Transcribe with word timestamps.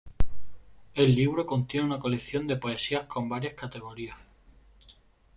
El 0.95 1.13
libro 1.13 1.45
contiene 1.45 1.85
una 1.85 1.99
colección 1.99 2.47
de 2.47 2.55
poesía 2.55 3.07
con 3.07 3.29
varias 3.29 3.53
categorías. 3.53 4.17